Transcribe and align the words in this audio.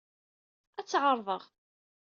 Ad 0.79 0.85
tt-ɛerḍeɣ. 0.85 1.43